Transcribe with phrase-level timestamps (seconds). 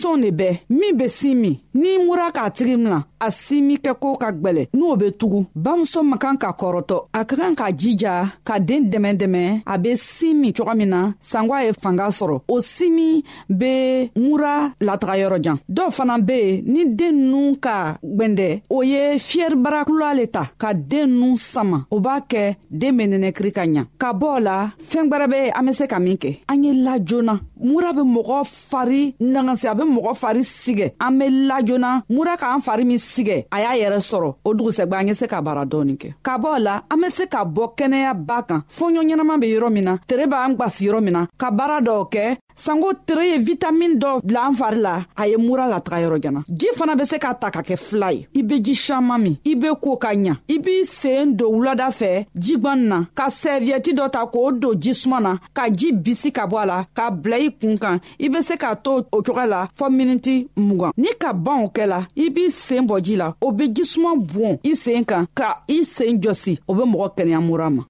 [0.00, 4.10] denmisɛnw de bɛɛ min be sin min n'i mura k'a tigi mina a simi kɛko
[4.22, 8.14] ka gwɛlɛ n'o be tugu bamuso man kan ka kɔrɔtɔ a ka kan k'a jija
[8.48, 12.40] ka deen dɛmɛ dɛmɛ a be sin min cogo min na sangwa ye fanga sɔrɔ
[12.48, 13.22] o simi
[13.60, 13.74] be
[14.16, 20.14] mura lataga yɔrɔjan dɔw fana be yen ni den nu ka gwɛndɛ o ye fiyɛribarakula
[20.16, 24.12] le ta ka den nu sama o b'a kɛ den be nɛnɛkiri ka ɲa ka
[24.14, 27.38] bɔ o la fɛɛn gwɛrɛ an be se ka min kɛ an ye la joona
[27.60, 32.36] mura be mɔgɔ fari nagasi a be mɔgɔ fari sigɛ an be la joona mura
[32.38, 35.64] k'an fari min sigɛ a y'a yɛrɛ sɔrɔ o dugusɛgba an ye se ka baara
[35.66, 39.40] dɔɔni kɛ ka bɔ la an be se ka bɔ kɛnɛya ba kan fɔɲɔ ɲɛnaman
[39.40, 42.22] be yɔrɔ min na tere b'an gwasi yɔrɔ min na ka baara dɔw kɛ
[42.64, 46.40] sango tere ye vitamini dɔ bila an fari la a ye mura lataga yɔrɔ jana
[46.60, 49.34] ji fana be se k'a ta ka kɛ fila ye i be ji saman min
[49.44, 53.94] i be koo ka ɲa i b'i seen don wulada fɛ jigwani na ka sɛviyɛti
[53.98, 57.36] dɔ ta k'o don jisuma na ka ji bisi ka bɔ a la k'a bila
[57.36, 61.08] i kun kan i be se k'a to o cogoya la fɔɔ miniti mugan ni
[61.18, 64.58] ka ban o kɛ la i b'i seen bɔ ji la o be jisuma bɔn
[64.64, 67.84] i seen kan ka i seen jɔsi o be mɔgɔ kɛnɛya mura ma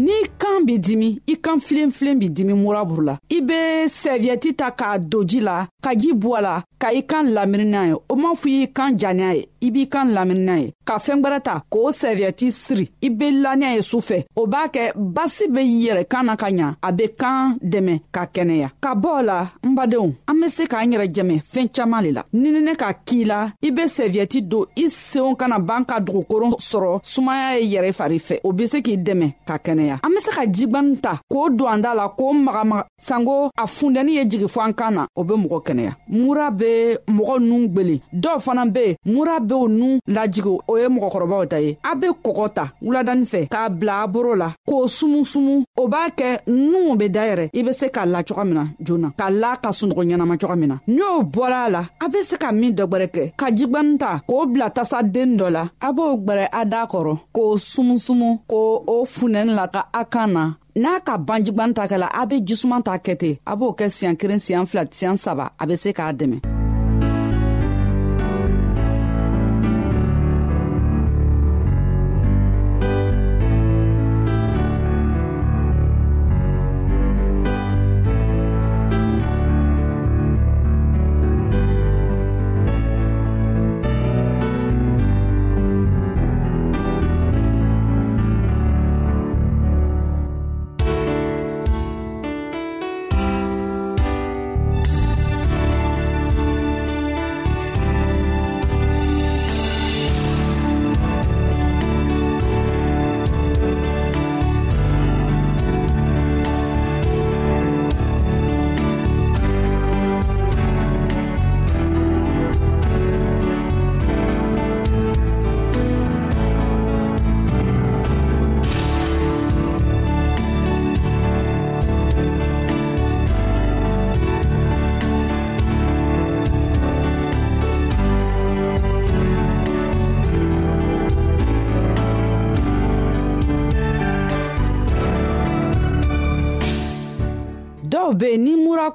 [0.00, 3.58] n'i kan b'i dimi i kan filenfilen b'i dimi muraburu la i be
[4.00, 7.66] sɛviyɛti ta k'a don ji la ka ji bɔ a la ka i kan lamiri
[7.68, 10.72] n'a ye o m'a fɔ y'i kan janiya ye i b'i kan lamini n'a ye
[10.84, 14.92] ka fɛɛn gwɛrɛ ta k'o sɛviyɛti siri i be laniya ye sufɛ o b'a kɛ
[14.96, 19.22] basi be yɛrɛ kan na ka ɲa a be kan dɛmɛ ka kɛnɛya ka bɔ
[19.24, 22.92] la n badenw an be se k'an yɛrɛ jɛmɛ fɛɛn caaman le la nininɛ ka
[22.92, 27.76] k'i la i be sɛviyɛti don i seenw kana ban ka dugukoron sɔrɔ sumaya ye
[27.76, 30.98] yɛrɛ fari fɛ o be se k'i dɛmɛ ka kɛnɛya an be se ka jigwani
[31.02, 34.72] ta k'o don an da la k'o magamaga sanko a fundɛnin ye jigi fɔ an
[34.72, 39.38] kan na o be mɔgɔ kɛnɛya mura be mɔgɔ nun gwelen dɔw fana be mura
[39.50, 43.40] be o nun lajigi o ye mɔgɔkɔrɔbaw ta ye a be kɔgɔ ta wuladani fɛ
[43.50, 47.72] k'a bila a boro la k'o sumusumu o b'a kɛ nuw be dayɛrɛ i be
[47.72, 50.76] se k'a la coga min na joona k'a la ka sunɔgɔ ɲɛnama coga min na
[50.86, 53.98] ni o bɔra a la a be se ka min dɔ gwɛrɛ kɛ ka jigwani
[53.98, 58.84] ta k'o bila tasaden dɔ la a b'o gwɛrɛ a daa kɔrɔ k'o sumusumu k'o
[58.86, 62.40] o funɛni la ka a kan na n'a ka ban jigwani ta kɛla a be
[62.40, 65.76] jisuman ta kɛ ten a b'o kɛ siɲan kelen siɲan fila siɲan saba a be
[65.76, 66.59] se k'a dɛmɛ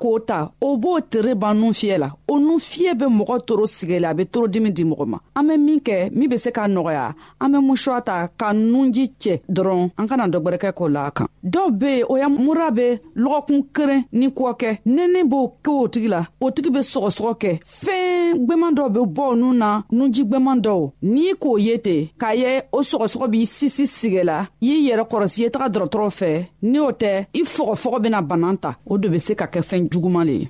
[0.01, 3.65] k'o ta o b'o tere ban nun fiyɛ la o nun fiɲɛ be mɔgɔ toro
[3.65, 6.49] sigɛ la a be torodimi di mɔgɔ ma an be min kɛ min be se
[6.51, 10.87] k'a nɔgɔya an be musuwa ta ka nunji cɛ dɔrɔn an kana dɔ gwɛrɛkɛ k'o
[10.93, 14.69] la a kan dɔw be yen o ya mura be lɔgɔkun keren ni kɔ kɛ
[14.85, 17.51] nɛnin b'o kɛ o tigi la o tigi be sɔgɔsɔgɔ kɛ
[17.83, 22.07] fɛɛn gwɛman dɔw be bɔ o nun na nunji gwɛman dɔw n'i k'o ye ten
[22.19, 26.45] k'a ye o sɔgɔsɔgɔ b'i sisi sigɛ la y'i yɛrɛ kɔrɔsi ye taga dɔrɔtɔrɔ fɛ
[26.63, 29.89] ni o tɛ i fɔgɔfɔgɔ bena bana ta o de be se ka kɛ fɛɛn
[29.89, 30.49] juguman le ye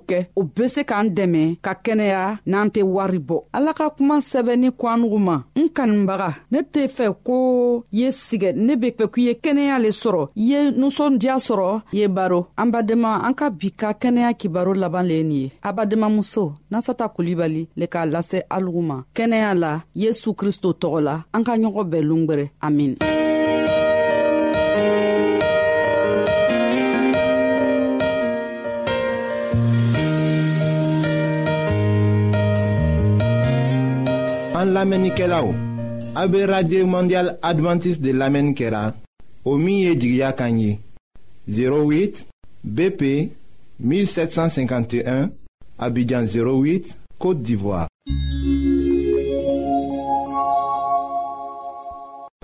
[0.09, 4.15] kɛ o be se k'an dɛmɛ ka kɛnɛya n'an tɛ wari bɔ ala ka kuma
[4.29, 7.37] sɛbɛnni kwanugu ma n kanibaga ne tɛ fɛ ko
[7.99, 12.07] ye sigɛ ne be fɛ k'i ye kɛnɛya le sɔrɔ i ye nusɔndiya sɔrɔ ye
[12.07, 16.53] baro an badema an ka bi ka kɛnɛya kibaro laban le ye nin ye abademamuso
[16.71, 21.53] nasata kulibali le k'a lase alugu ma kɛnɛya la yesu kristo tɔgɔ la an ka
[21.57, 22.95] ɲɔgɔn bɛɛ longwɛrɛ amin
[34.61, 35.55] An lamenike la ou,
[36.13, 38.91] abe Radye Mondial Adventist de lamenike la,
[39.43, 40.75] o miye di gya kanyi,
[41.49, 42.27] 08
[42.63, 43.31] BP
[43.79, 45.31] 1751,
[45.81, 47.87] abidjan 08, Kote d'Ivoire.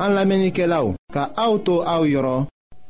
[0.02, 2.48] An lamenike la ou, ka aoutou aou yoron,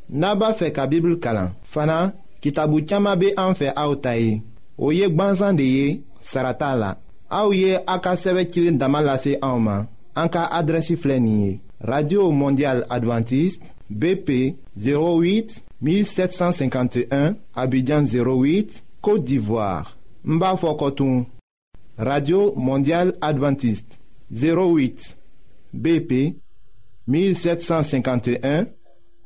[0.07, 4.39] naba fe ka bibl kalan, fana ki tabou tchama be an fe aoutayi,
[4.79, 5.89] o yek banzan de ye,
[6.23, 6.93] sarata la.
[7.29, 9.87] aw ye a ka sɛbɛ Auma.
[11.79, 20.39] radio mondial adventiste bp 08 1751 abidjan 08 côte d'ivoire n
[21.97, 23.99] radio mondial adventiste
[24.31, 25.15] 08
[25.73, 26.35] bp
[27.07, 28.65] 1751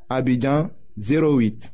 [0.09, 1.71] abidjan 08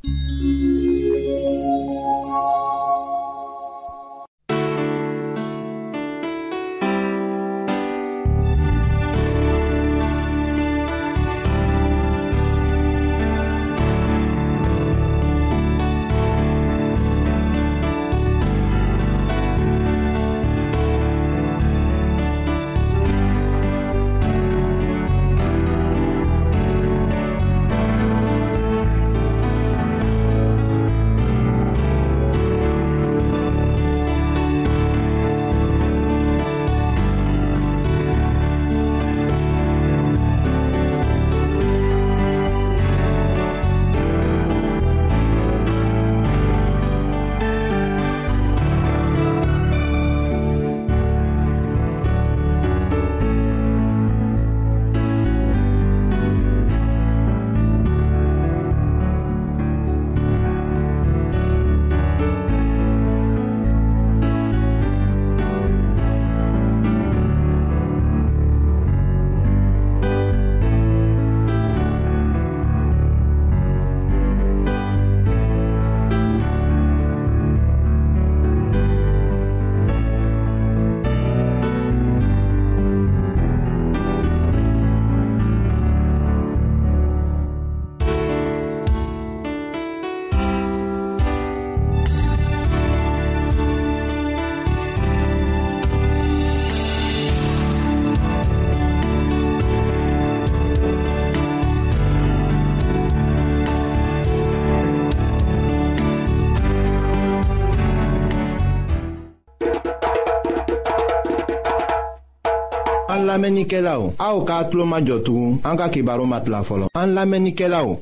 [113.38, 116.48] An lamenike la ou, a ou ka atlo ma jotou, an ka ki baro mat
[116.50, 116.88] la folo.
[116.98, 118.00] An lamenike la ou,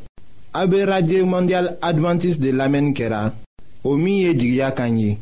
[0.55, 3.33] a be radye mondial adventis de lamenikera,
[3.83, 5.17] o miye di gya kanyi,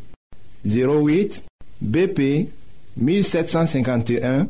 [0.69, 1.39] 08
[1.81, 2.27] BP
[3.01, 4.45] 1751,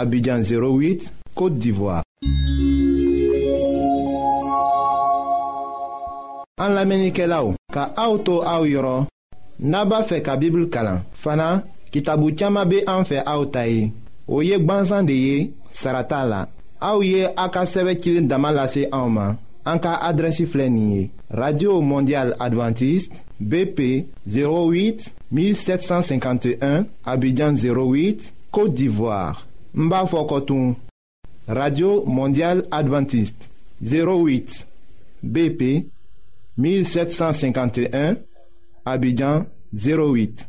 [0.00, 1.98] abidjan 08, kote divwa.
[6.64, 9.04] An lamenike la ou, ka a ou to a ou yoron,
[9.60, 11.58] naba fe ka bibil kala, fana
[11.92, 13.90] ki tabu tiyama be an fe a ou tayi.
[14.28, 15.02] o ye saratala.
[15.04, 16.48] de sarata la
[17.02, 17.66] ye a
[21.34, 23.80] radio mondial adventiste bp
[24.28, 29.90] 08 1751 abidjan 08 côte d'ivoire n
[31.48, 33.50] radio mondial adventiste
[33.82, 34.66] 08
[35.24, 35.84] bp
[36.58, 38.16] 1751
[38.84, 40.48] abidjan 08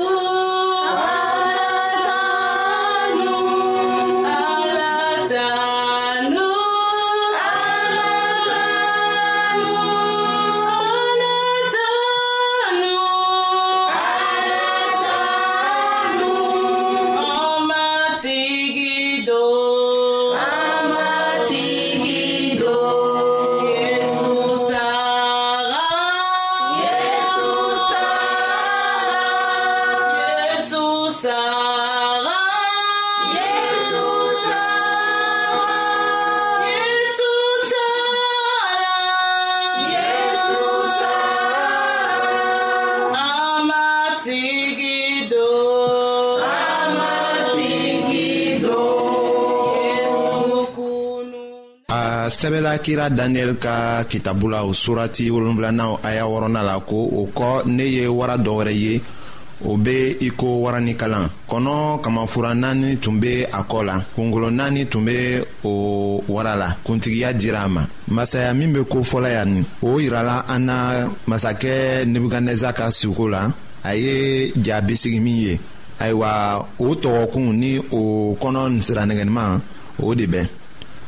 [52.71, 57.65] fɔla kira daniyɛli ka kitabu la o surati wolonfilanan aya wɔɔrɔnan la ko o kɔ
[57.65, 59.01] ne ye wara dɔ wɛrɛ ye
[59.65, 65.03] o be i waranikalan kɔnɔ kamafura naani tun be a kɔ la kungolo naani tun
[65.05, 69.99] be o wara la kuntigiya dira a ma masaya min be kofɔla yan ni o
[69.99, 70.91] yirala an na
[71.27, 73.51] masakɛ nebukadnɛza ka suko la
[73.85, 75.59] a ye ja bisigi min ye
[75.99, 79.59] ayiwa o tɔgɔkun ni o kɔnɔ nin siranɛgɛniman
[80.01, 80.47] o de bɛn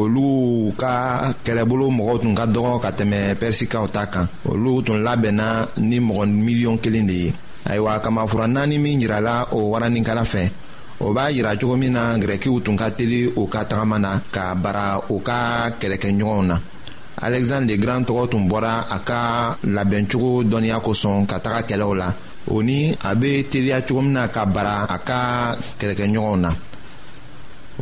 [0.00, 0.92] olu ka
[1.44, 5.46] kɛlɛbolo mɔgɔw tun ka dɔgɔ ka tɛmɛ pɛrisikaw ta kan olu tun labɛnna
[5.88, 7.28] ni mɔgɔ miliyɔn kelen de ye
[7.70, 10.42] ayiwa kamafura naani min yirala o waranikala fɛ
[11.00, 14.42] o b'a yira cogo min na gɛrɛkiw tun ka teli o ka tagama na ka
[14.62, 14.84] bara
[15.14, 15.36] o ka
[15.80, 16.56] kɛlɛkɛɲɔgɔnw na
[17.26, 19.18] alexandre le grand tɔgɔ tun bɔra a ka
[19.76, 22.08] labɛncogo dɔnniya kosɔn ka taga kɛlɛw la
[22.50, 25.18] o ni a bɛ teliya cogo min na ka bara a ka
[25.78, 26.50] kɛlɛkɛɲɔgɔnw na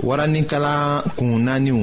[0.09, 0.75] waranikala
[1.17, 1.83] kun naaniw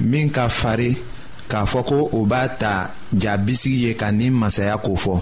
[0.00, 0.96] min ka farin
[1.50, 5.20] k'a fɔ ko o b'a ta jabisigi ye ka nin masaya kofɔ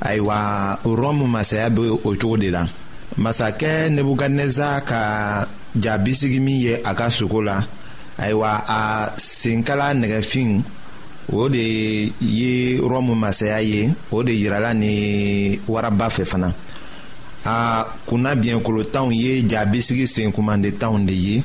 [0.00, 0.36] ayiwa
[0.84, 2.62] rɔmu masaya be o cogo de la
[3.22, 7.56] masakɛ nebukadneza ka jabisigi min ye a ka sogo la
[8.18, 10.62] ayiwa a senkala nɛgɛfin
[11.32, 16.54] o de ye rɔmu masaya ye o de yirala ni waraba fɛ fana
[17.44, 21.44] a kunna biɲɛkolotanw ye jabisigi senkumandentanw de ye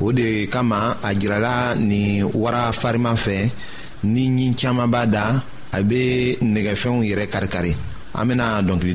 [0.00, 3.38] o de kama a jirala nin wara fariman fɛ
[4.12, 5.24] ni ɲi caaman b'a da
[5.72, 6.02] a be
[6.52, 7.72] nɛgɛfɛnw yɛrɛ karikari
[8.18, 8.94] an bena dɔnkili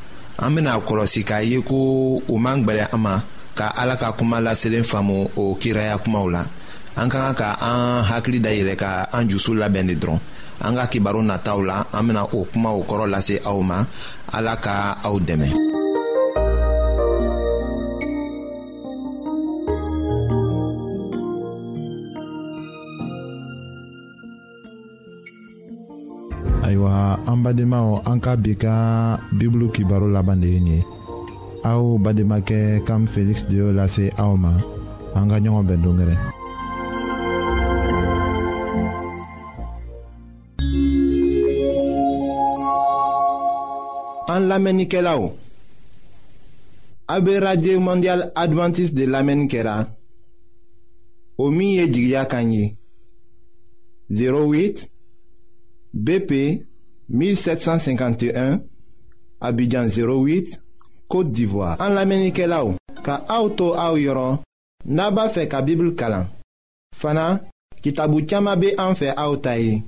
[0.41, 1.77] an bena kɔlɔsi k'a ye ko
[2.33, 3.15] u man gwɛlɛ an ma
[3.57, 6.41] ka ala ka kuma laselen faamu o kiraya kumaw la
[6.97, 10.19] an ka kan ka an hakili dayɛlɛ ka an jusu labɛn de dɔrɔn
[10.65, 13.85] an ka kibaru nataw la an bena o kumaw kɔrɔ lase aw ma
[14.33, 15.79] ala ka aw dɛmɛ
[27.41, 30.55] badema o an ka bi ka bibulu kibaro bande yinye.
[30.55, 30.85] ye nin ye
[31.63, 34.53] aw badenmakɛ kam feliksi de y'o lase aw ma
[35.15, 36.15] an ka ɲɔgɔn bɛn dongɛrɛ
[44.33, 45.21] an lamɛnnikɛlaw
[47.07, 49.87] a be radio mondial advantiste de lamɛnni kɛra
[51.37, 52.75] o min ye jigiya kan ye
[54.09, 54.87] 08
[55.93, 56.63] bp
[57.11, 58.61] 1751
[59.41, 60.59] Abidjan 08
[61.11, 64.39] Kote d'Ivoire An la menike la ou Ka auto a ou yoron
[64.87, 66.29] Naba fe ka bibl kalan
[66.95, 67.41] Fana,
[67.83, 69.81] ki tabou tiamabe an fe a ou taye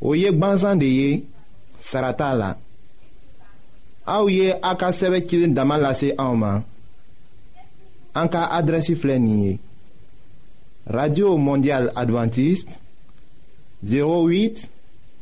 [0.00, 1.10] Ou yek ban zande ye
[1.82, 2.52] Sarata la
[4.06, 6.62] A ou ye a ka sewe kilin damalase a ou man
[8.16, 9.56] An ka adresi flen ye
[10.86, 12.78] Radio Mondial Adventist
[13.82, 14.72] 08 Abidjan 08